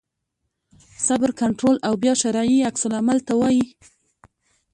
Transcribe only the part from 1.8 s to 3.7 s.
او بیا شرعي عکس العمل ته وایي.